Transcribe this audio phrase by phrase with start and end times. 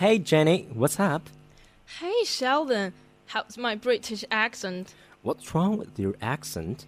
[0.00, 1.28] Hey, Jenny, what's up?
[1.98, 2.94] Hey, Sheldon.
[3.26, 4.94] How's my British accent?
[5.20, 6.86] What's wrong with your accent?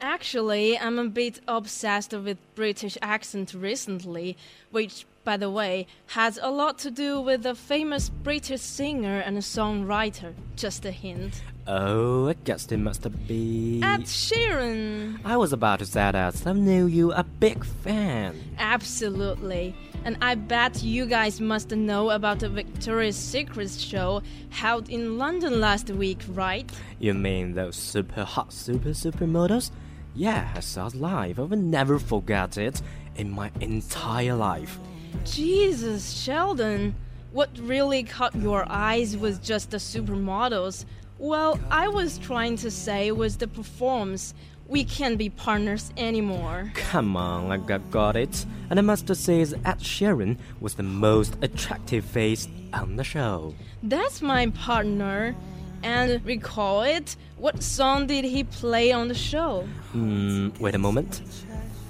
[0.00, 4.36] Actually, I'm a bit obsessed with British accent recently,
[4.70, 9.38] which, by the way, has a lot to do with a famous British singer and
[9.38, 10.32] songwriter.
[10.54, 11.42] Just a hint.
[11.66, 13.80] Oh, I guess it must be.
[13.82, 15.18] Ed Sheeran.
[15.24, 18.40] I was about to say that I knew you a big fan.
[18.56, 19.74] Absolutely.
[20.04, 25.60] And I bet you guys must know about the Victoria's Secret show held in London
[25.60, 26.68] last week, right?
[26.98, 29.70] You mean those super hot super supermodels?
[30.14, 31.38] Yeah, I saw it live.
[31.38, 32.82] I will never forget it
[33.14, 34.78] in my entire life.
[35.24, 36.94] Jesus, Sheldon.
[37.32, 40.84] What really caught your eyes was just the supermodels.
[41.18, 44.34] Well, I was trying to say was the performance.
[44.72, 46.72] We can't be partners anymore.
[46.72, 48.46] Come on, I got, got it.
[48.70, 53.54] And I must say, Ed Sheeran was the most attractive face on the show.
[53.82, 55.36] That's my partner.
[55.82, 57.16] And recall it?
[57.36, 59.68] What song did he play on the show?
[59.92, 61.20] Hmm, wait a moment.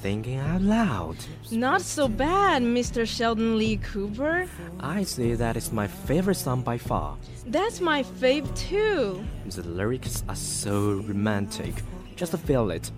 [0.00, 1.17] Thinking out loud.
[1.52, 3.06] Not so bad, Mr.
[3.06, 4.48] Sheldon Lee Cooper.
[4.80, 7.17] I say that is my favorite song by far.
[7.46, 9.24] That's my fave too.
[9.46, 11.74] The lyrics are so romantic.
[12.16, 12.91] Just feel it.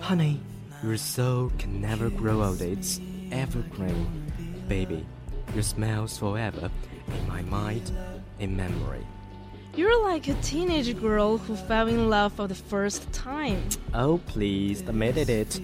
[0.00, 0.40] Honey,
[0.82, 2.60] your soul can never grow old.
[2.60, 3.00] It's
[3.32, 4.32] evergreen.
[4.68, 5.06] Baby,
[5.54, 6.70] your smells forever
[7.08, 7.90] in my mind,
[8.38, 9.06] in memory.
[9.74, 13.62] You're like a teenage girl who fell in love for the first time.
[13.92, 15.60] Oh, please, admitted it.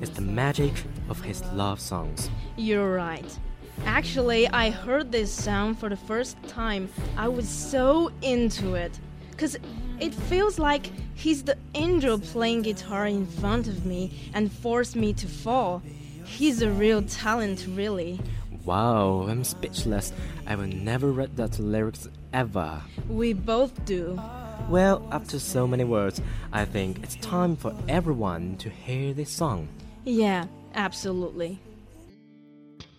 [0.00, 0.72] It's the magic
[1.08, 2.30] of his love songs.
[2.56, 3.38] You're right.
[3.84, 6.88] Actually, I heard this song for the first time.
[7.16, 8.98] I was so into it.
[9.30, 9.56] Because
[10.00, 15.12] it feels like he's the angel playing guitar in front of me and forced me
[15.14, 15.82] to fall.
[16.24, 18.20] He's a real talent, really.
[18.64, 20.12] Wow, I'm speechless.
[20.46, 22.82] I will never read that lyrics ever.
[23.08, 24.20] We both do.
[24.68, 26.20] Well, after so many words,
[26.52, 29.68] I think it's time for everyone to hear this song.
[30.04, 31.60] Yeah, absolutely.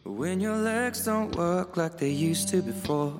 [0.06, 3.20] When your legs don't work like they used to before.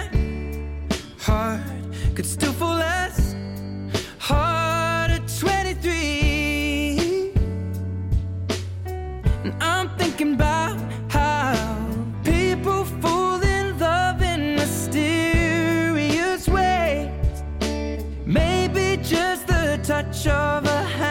[1.31, 1.61] heart
[2.15, 3.35] could still fall as
[4.29, 7.31] hard at 23.
[9.45, 10.77] And I'm thinking about
[11.17, 11.53] how
[12.23, 17.35] people fall in love in mysterious ways.
[18.25, 21.10] Maybe just the touch of a hand.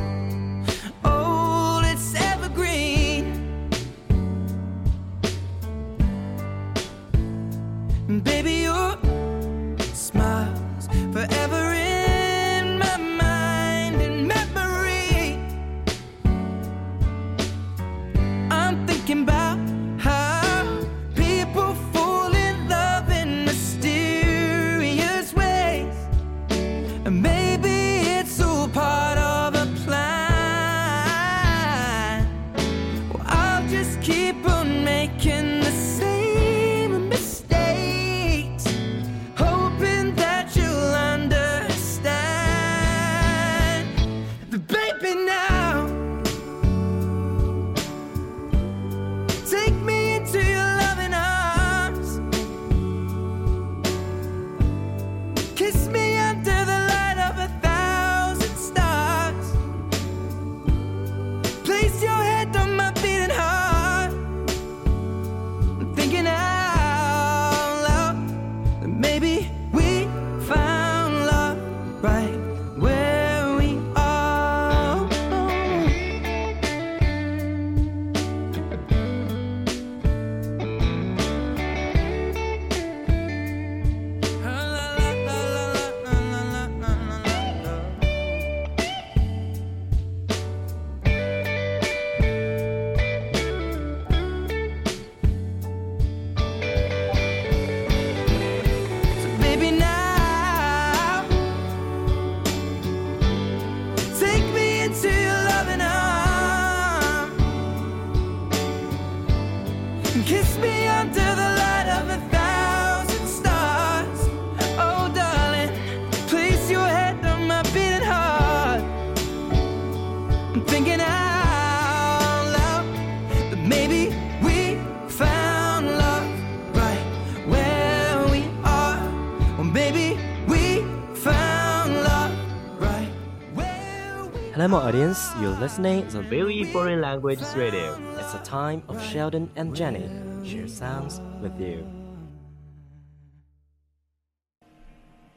[134.61, 135.31] Hello, audience.
[135.39, 137.99] You're listening to Billy Foreign Languages Radio.
[138.19, 140.07] It's a time of Sheldon and Jenny
[140.47, 141.83] share sounds with you.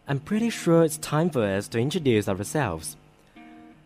[0.07, 2.99] I'm pretty sure it's time for us to introduce ourselves.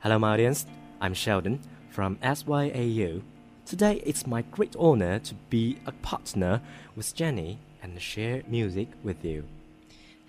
[0.00, 0.66] Hello, my audience.
[1.00, 3.22] I'm Sheldon from SYAU.
[3.64, 6.60] Today, it's my great honor to be a partner
[6.96, 9.44] with Jenny and share music with you.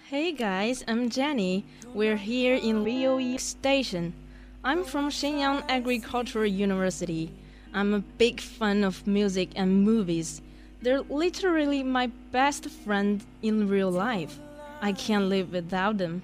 [0.08, 1.66] Hey guys, I'm Jenny.
[1.96, 4.14] We're here in VOE Station.
[4.62, 7.32] I'm from Shenyang Agricultural University.
[7.74, 10.42] I'm a big fan of music and movies.
[10.82, 14.38] They're literally my best friend in real life.
[14.82, 16.24] I can't live without them.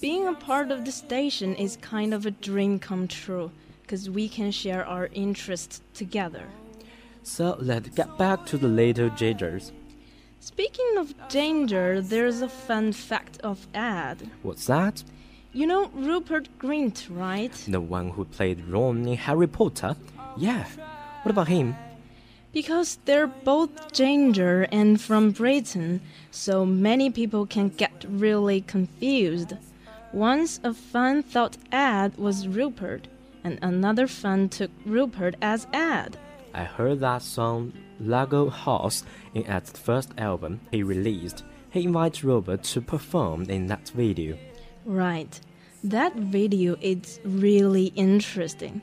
[0.00, 3.52] Being a part of the station is kind of a dream come true
[3.82, 6.48] because we can share our interests together.
[7.22, 9.70] So let's get back to the little gingers.
[10.40, 14.28] Speaking of danger, there's a fun fact of Ed.
[14.42, 15.04] What's that?
[15.52, 17.52] You know Rupert Grint, right?
[17.66, 19.96] The one who played Ron in Harry Potter?
[20.36, 20.64] Yeah.
[21.22, 21.74] What about him?
[22.52, 29.54] Because they're both ginger and from Britain, so many people can get really confused.
[30.12, 33.08] Once a fan thought Ed was Rupert,
[33.42, 36.16] and another fan took Rupert as Ed.
[36.54, 39.02] I heard that song Lego House
[39.34, 41.42] in Ed's first album he released.
[41.70, 44.36] He invited Rupert to perform in that video.
[44.90, 45.40] Right.
[45.84, 48.82] That video is really interesting.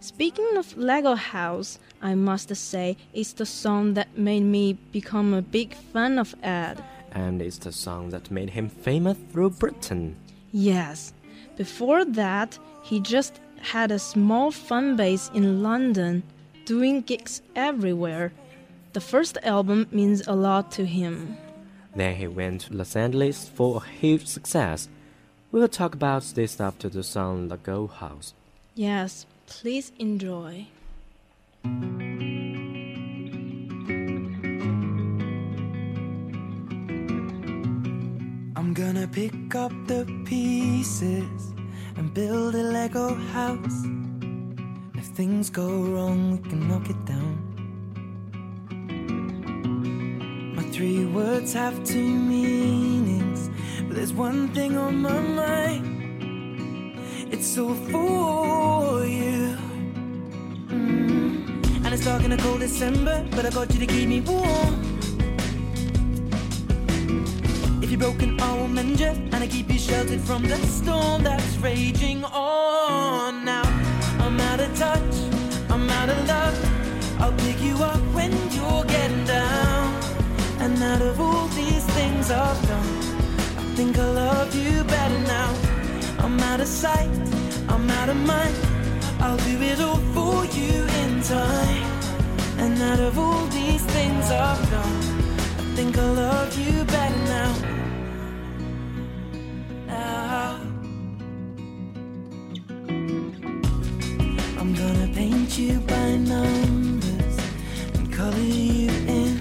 [0.00, 5.42] Speaking of Lego House, I must say it's the song that made me become a
[5.42, 6.82] big fan of Ed.
[7.12, 10.16] And it's the song that made him famous through Britain.
[10.50, 11.12] Yes.
[11.56, 16.24] Before that, he just had a small fan base in London,
[16.64, 18.32] doing gigs everywhere.
[18.92, 21.36] The first album means a lot to him.
[21.94, 24.88] Then he went to Los Angeles for a huge success.
[25.54, 28.34] We'll talk about this after the song Lego House.
[28.74, 30.66] Yes, please enjoy.
[38.56, 41.54] I'm gonna pick up the pieces
[41.94, 43.84] and build a Lego house.
[44.96, 47.38] If things go wrong, we can knock it down.
[50.56, 53.23] My three words have two meanings, but
[53.94, 56.98] there's one thing on my mind.
[57.32, 59.56] It's all for you.
[60.68, 61.84] Mm.
[61.84, 64.74] And it's dark in a cold December, but I got you to keep me warm.
[67.82, 71.22] If you're broken, I will mend you, and I keep you sheltered from the storm
[71.22, 73.44] that's raging on.
[73.44, 73.62] Now
[74.18, 75.14] I'm out of touch,
[75.70, 77.20] I'm out of love.
[77.20, 79.94] I'll pick you up when you're getting down.
[80.58, 82.73] And out of all these things I've done,
[86.64, 87.10] of sight,
[87.68, 88.56] I'm out of mind.
[89.20, 91.84] I'll do it all for you in time.
[92.62, 95.00] And out of all these things I've done,
[95.60, 97.52] I think I love you better now.
[99.86, 100.60] Now.
[104.58, 107.36] I'm gonna paint you by numbers
[107.94, 109.32] and color you in.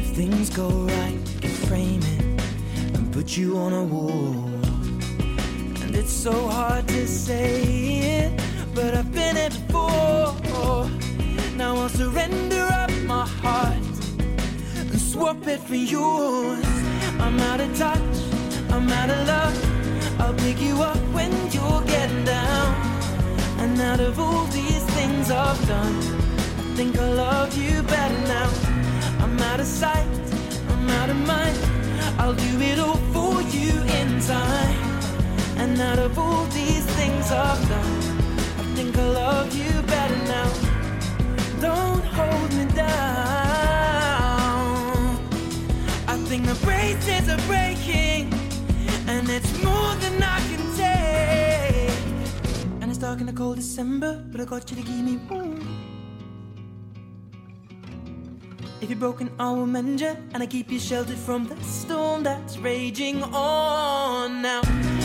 [0.00, 2.24] If things go right, we can frame it
[2.94, 4.53] and put you on a wall.
[5.96, 7.62] It's so hard to say
[8.20, 8.40] it,
[8.74, 10.90] but I've been it before.
[11.56, 13.76] Now I'll surrender up my heart
[14.76, 16.66] and swap it for yours.
[17.20, 18.16] I'm out of touch,
[18.70, 20.20] I'm out of love.
[20.20, 22.74] I'll pick you up when you're getting down.
[23.60, 25.96] And out of all these things I've done,
[26.58, 28.50] I think I love you better now.
[29.22, 30.08] I'm out of sight,
[30.70, 31.58] I'm out of mind.
[32.18, 34.93] I'll do it all for you in time.
[35.64, 37.98] And out of all these things I've done,
[38.60, 40.52] I think I love you better now.
[41.58, 42.86] Don't hold me down.
[46.06, 48.30] I think the braces are breaking,
[49.08, 51.98] and it's more than I can take.
[52.82, 55.66] And it's dark in the cold December, but I got you to keep me warm.
[58.82, 62.22] If you're broken, I will mend you, and I keep you sheltered from the storm
[62.22, 64.42] that's raging on.
[64.42, 64.60] Now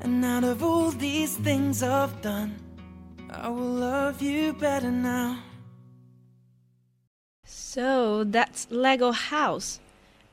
[0.00, 2.54] And out of all these things I've done,
[3.30, 5.38] I will love you better now.
[7.44, 9.80] So that's Lego House.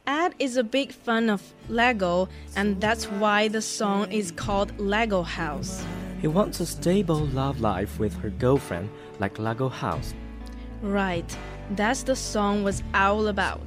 [0.07, 5.24] Ed is a big fan of Lego, and that's why the song is called Lego
[5.24, 5.84] House.
[6.22, 10.13] He wants a stable love life with her girlfriend, like Lego House.
[10.81, 11.38] Right,
[11.72, 13.62] that's the song was all about.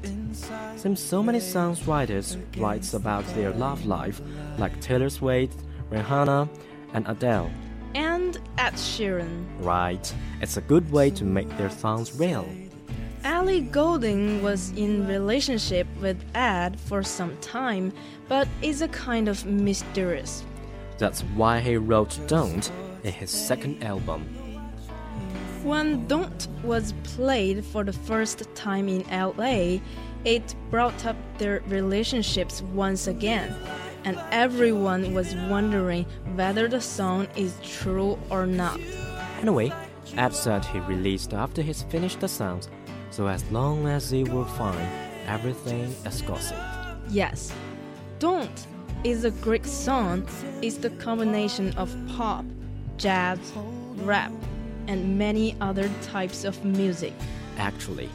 [0.76, 4.20] Seems so many songwriters writes about their love life,
[4.58, 5.58] like Taylor Swift,
[5.90, 6.48] Rihanna,
[6.94, 7.50] and Adele.
[7.94, 9.46] And Ed Sheeran.
[9.60, 12.46] Right, it's a good way to make their songs real.
[13.24, 17.92] Ellie Goulding was in relationship with Ed for some time,
[18.28, 20.44] but is a kind of mysterious.
[20.98, 22.70] That's why he wrote Don't
[23.02, 24.22] in his second album.
[25.62, 29.80] When Don't was played for the first time in LA,
[30.24, 33.54] it brought up their relationships once again,
[34.04, 38.80] and everyone was wondering whether the song is true or not.
[39.40, 39.72] Anyway,
[40.16, 42.68] Ed said he released after he's finished the songs,
[43.10, 44.88] so as long as they were fine,
[45.26, 46.58] everything is gossip.
[47.08, 47.52] Yes,
[48.18, 48.66] Don't
[49.04, 50.26] is a Greek song.
[50.60, 52.44] It's the combination of pop,
[52.96, 53.38] jazz,
[53.98, 54.32] rap,
[54.88, 57.12] and many other types of music.
[57.58, 58.08] Actually,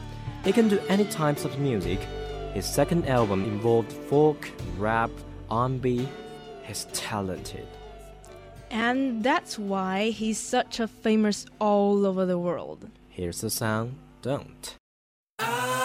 [0.44, 2.00] he can do any types of music.
[2.52, 5.10] His second album involved folk, rap,
[5.50, 6.08] R&B.
[6.92, 7.66] Talented.
[8.70, 12.90] And that's why he's such a famous all over the world.
[13.08, 14.76] Here's the song Don't.
[15.38, 15.84] I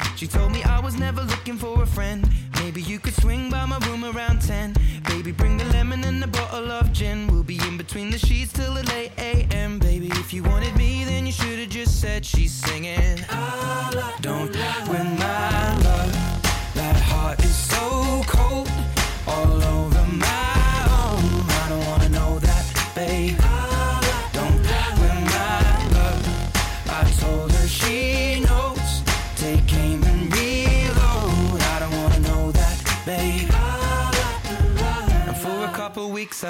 [0.21, 2.29] She told me I was never looking for a friend.
[2.59, 4.75] Maybe you could swing by my room around 10.
[5.07, 7.25] Baby, bring the lemon and a bottle of gin.
[7.25, 9.79] We'll be in between the sheets till the late AM.
[9.79, 13.17] Baby, if you wanted me, then you should have just said she's singing.
[13.31, 13.80] Don't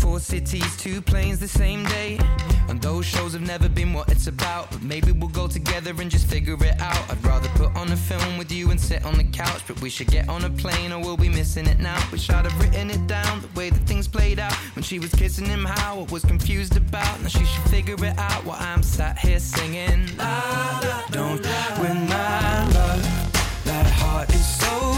[0.00, 2.18] Four cities, two planes the same day.
[2.68, 4.70] And those shows have never been what it's about.
[4.70, 7.10] But maybe we'll go together and just figure it out.
[7.10, 9.62] I'd rather put on a film with you and sit on the couch.
[9.66, 11.98] But we should get on a plane or we'll be missing it now.
[12.12, 14.54] Wish I'd have written it down the way that things played out.
[14.74, 17.20] When she was kissing him, how I was confused about.
[17.22, 20.16] Now she should figure it out while I'm sat here singing.
[20.16, 21.42] La, la, don't
[21.80, 23.28] win my love.
[23.64, 24.97] That heart is so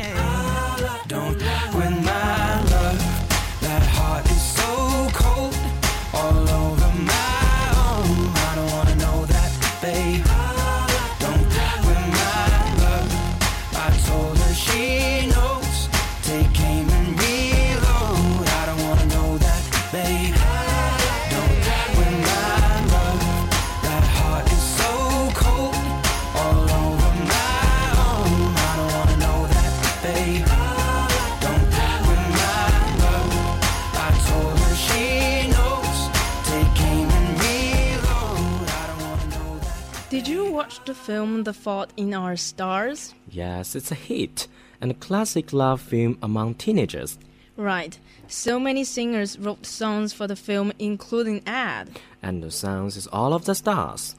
[41.21, 43.13] Film The Fault in Our Stars?
[43.29, 44.47] Yes, it's a hit
[44.81, 47.19] and a classic love film among teenagers.
[47.55, 47.99] Right.
[48.27, 51.99] So many singers wrote songs for the film, including Ed.
[52.23, 54.15] And the songs is All of the Stars.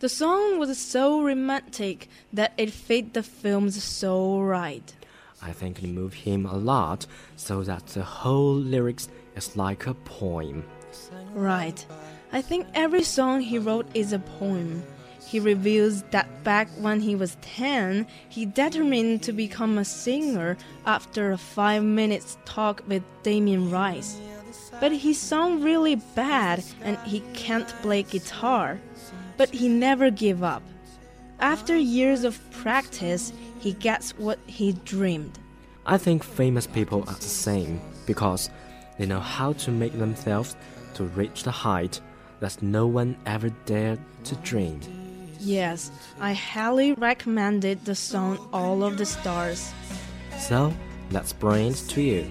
[0.00, 4.94] The song was so romantic that it fit the film so right.
[5.40, 9.94] I think it moved him a lot so that the whole lyrics is like a
[9.94, 10.64] poem.
[11.32, 11.86] Right.
[12.30, 14.82] I think every song he wrote is a poem.
[15.26, 21.32] He reveals that back when he was 10, he determined to become a singer after
[21.32, 24.20] a 5 minutes talk with Damien Rice.
[24.80, 28.80] But he sung really bad and he can't play guitar.
[29.36, 30.62] But he never gave up.
[31.40, 35.38] After years of practice, he gets what he dreamed.
[35.86, 38.50] I think famous people are the same because
[38.98, 40.56] they know how to make themselves
[40.94, 42.00] to reach the height
[42.40, 44.80] that no one ever dared to dream.
[45.44, 49.72] Yes, I highly recommended the song All of the Stars.
[50.38, 50.72] So,
[51.10, 52.28] let's bring it to you.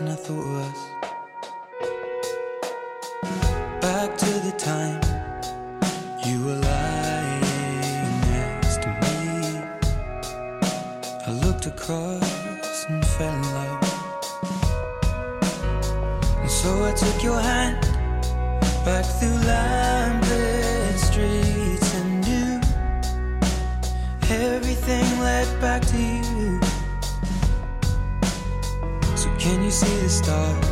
[0.00, 0.80] And I thought of us.
[3.80, 5.00] Back to the time
[6.26, 9.18] you were lying next to me.
[11.26, 13.82] I looked across and fell in love.
[16.40, 17.53] And so I took your hand
[30.24, 30.63] stars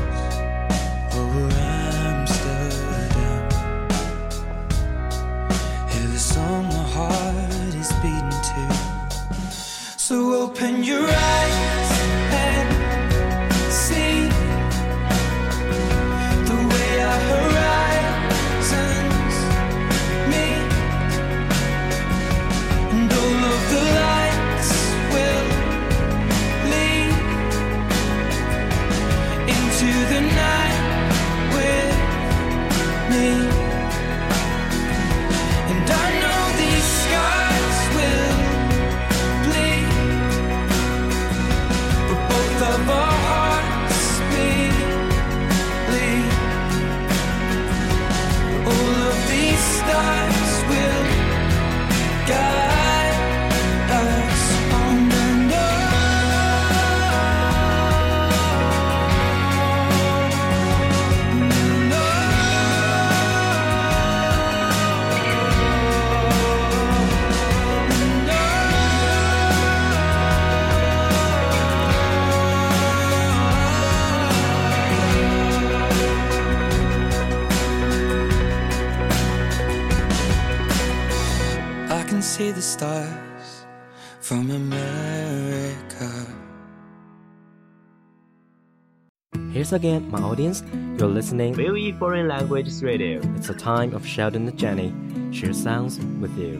[89.62, 90.64] Here's again, my audience.
[90.98, 91.54] You're listening.
[91.54, 93.20] VOE Foreign Language Radio.
[93.36, 94.92] It's a time of Sheldon and Jenny.
[95.32, 96.58] Share sounds with you.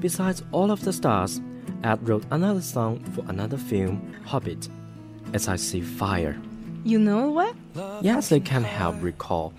[0.00, 1.40] Besides all of the stars,
[1.84, 4.68] Ed wrote another song for another film, Hobbit.
[5.32, 6.36] As I see fire.
[6.82, 7.54] You know what?
[8.02, 9.54] Yes, I can't help recall,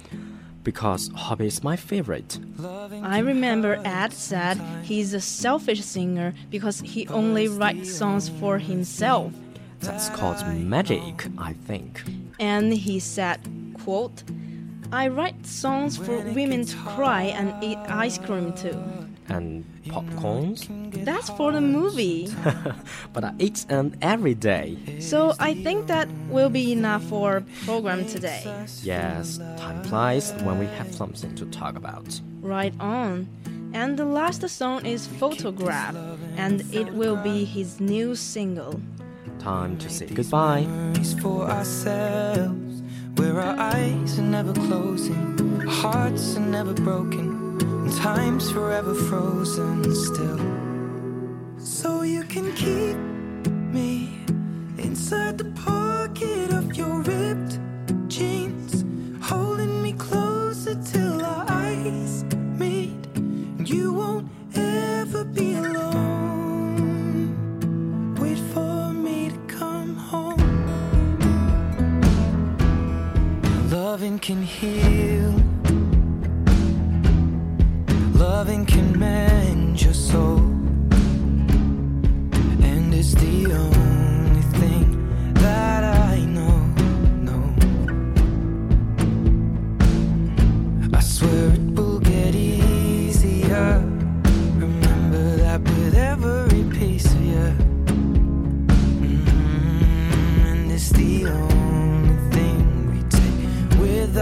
[0.63, 2.39] because Hobbit is my favorite.
[2.61, 9.31] I remember Ed said he's a selfish singer because he only writes songs for himself.
[9.79, 12.03] That's called magic, I think.
[12.39, 13.39] And he said,
[13.83, 14.23] quote,
[14.91, 18.77] I write songs for women to cry and eat ice cream too.
[19.27, 20.67] And popcorns?
[21.05, 22.29] That's for the movie.
[23.13, 24.77] but I eat them every day.
[24.99, 28.41] So I think that will be enough for program today.
[28.81, 32.19] Yes, time flies when we have something to talk about.
[32.41, 33.27] Right on.
[33.73, 35.95] And the last song is Photograph,
[36.37, 38.81] and it will be his new single.
[39.39, 40.67] Time to say goodbye.
[41.21, 42.81] For ourselves,
[43.15, 50.39] where our eyes are never closing, hearts are never broken, and time's forever frozen still.
[51.57, 52.97] So you can keep
[53.73, 54.09] me
[54.77, 56.98] inside the pocket of your.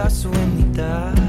[0.10, 1.27] su entidad.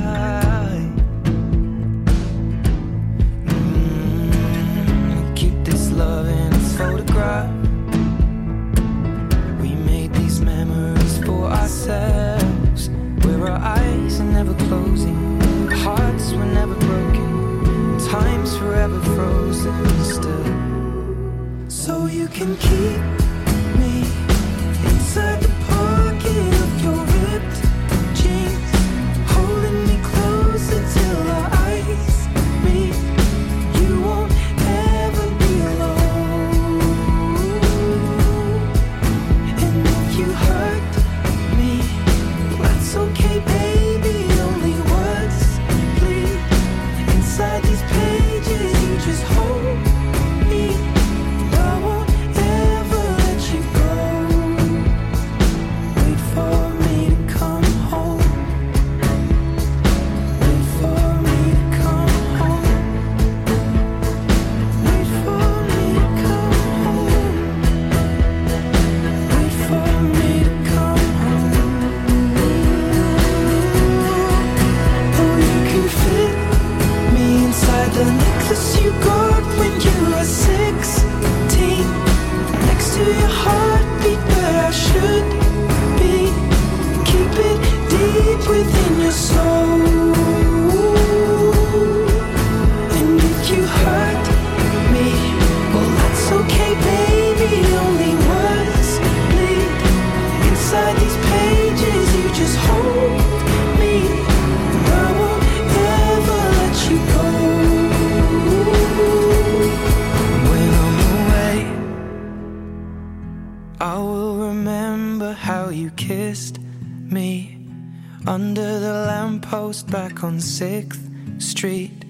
[120.59, 122.03] 6th Street,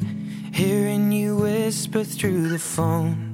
[0.55, 3.28] hearing you whisper through the phone.